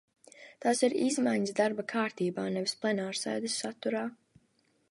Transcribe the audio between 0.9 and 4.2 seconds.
izmaiņas darba kārtībā, nevis plenārsēdes saturā.